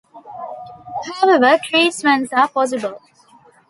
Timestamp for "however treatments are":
1.21-2.47